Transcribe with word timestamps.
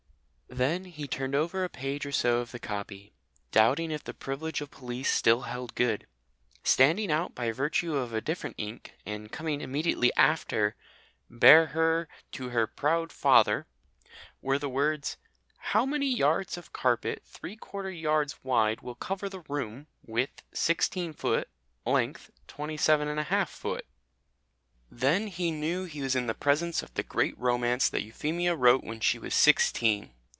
Then 0.53 0.83
he 0.83 1.07
turned 1.07 1.33
over 1.33 1.63
a 1.63 1.69
page 1.69 2.05
or 2.05 2.11
so 2.11 2.39
of 2.39 2.51
the 2.51 2.59
copy, 2.59 3.13
doubting 3.53 3.89
if 3.89 4.03
the 4.03 4.13
privilege 4.13 4.59
of 4.59 4.69
police 4.69 5.09
still 5.09 5.43
held 5.43 5.73
good. 5.75 6.05
Standing 6.61 7.09
out 7.09 7.33
by 7.33 7.53
virtue 7.53 7.95
of 7.95 8.11
a 8.13 8.19
different 8.19 8.55
ink, 8.57 8.93
and 9.05 9.31
coming 9.31 9.61
immediately 9.61 10.11
after 10.17 10.75
"bear 11.29 11.67
her 11.67 12.09
to 12.33 12.49
her 12.49 12.67
proud 12.67 13.13
father," 13.13 13.65
were 14.41 14.59
the 14.59 14.67
words, 14.67 15.15
"How 15.57 15.85
many 15.85 16.13
yards 16.13 16.57
of 16.57 16.73
carpet 16.73 17.23
3/4 17.31 17.57
yds. 18.01 18.35
wide 18.43 18.81
will 18.81 18.95
cover 18.95 19.29
room, 19.47 19.87
width 20.05 20.43
16 20.53 21.13
ft., 21.13 21.45
length 21.85 22.29
27 22.47 23.07
1/2 23.07 23.25
ft.?" 23.25 23.81
Then 24.91 25.27
he 25.27 25.49
knew 25.49 25.85
he 25.85 26.01
was 26.01 26.13
in 26.15 26.27
the 26.27 26.33
presence 26.33 26.83
of 26.83 26.93
the 26.95 27.03
great 27.03 27.37
romance 27.39 27.87
that 27.87 28.03
Euphemia 28.03 28.53
wrote 28.53 28.83
when 28.83 28.99
she 28.99 29.17
was 29.17 29.33
sixteen. 29.33 30.13